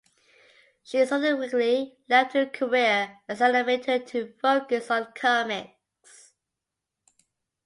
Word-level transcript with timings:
She 0.81 1.05
subsequently 1.05 1.95
left 2.09 2.33
her 2.33 2.47
career 2.47 3.19
as 3.29 3.39
an 3.39 3.51
animator 3.53 4.03
to 4.07 4.33
focus 4.41 4.89
on 4.89 5.13
comics. 5.13 6.33